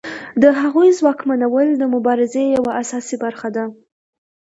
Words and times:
د 0.41 0.43
هغوی 0.61 0.89
ځواکمنول 0.99 1.67
د 1.77 1.83
مبارزې 1.93 2.43
یوه 2.55 2.71
اساسي 2.81 3.15
برخه 3.23 3.47
ده. 3.55 3.65